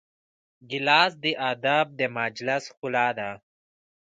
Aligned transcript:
ګیلاس 0.69 1.11
د 1.23 1.25
ادب 1.51 1.85
د 1.99 2.01
مجلس 2.17 2.63
ښکلا 2.71 3.07
ده. 3.17 3.29